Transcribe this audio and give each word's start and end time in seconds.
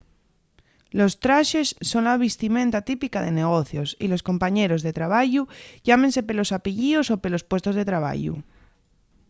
los 0.99 1.11
traxes 1.23 1.67
son 1.89 2.01
la 2.09 2.21
vistimenta 2.27 2.79
típica 2.91 3.19
de 3.25 3.31
negocios 3.41 3.89
y 4.03 4.05
los 4.09 4.25
compañeros 4.29 4.83
de 4.85 4.95
trabayu 4.97 5.43
llámense 5.87 6.21
pelos 6.27 6.53
apellíos 6.57 7.05
o 7.13 7.15
pelos 7.23 7.45
puestos 7.49 7.75
de 7.75 7.87
trabayu 7.89 8.35